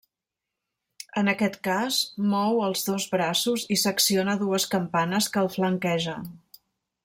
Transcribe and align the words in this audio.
En 1.21 1.27
aquest 1.33 1.57
cas, 1.67 1.99
mou 2.31 2.63
els 2.69 2.81
dos 2.89 3.07
braços 3.13 3.67
i 3.77 3.77
s'acciona 3.83 4.39
dues 4.41 4.69
campanes 4.75 5.33
que 5.37 5.45
el 5.47 5.55
flanquegen. 5.59 6.31